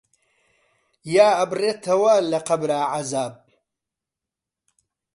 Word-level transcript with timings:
یا 1.15 1.27
ئەبڕێتەوە 1.37 2.13
لە 2.31 2.39
قەبرا 2.47 2.81
عەزاب 2.93 3.33